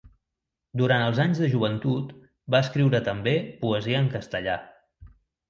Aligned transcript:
Durant 0.79 1.03
els 1.09 1.19
anys 1.23 1.41
de 1.43 1.49
joventut 1.51 2.15
va 2.55 2.63
escriure 2.65 3.03
també 3.09 3.35
poesia 3.61 4.01
en 4.07 4.11
castellà. 4.17 4.59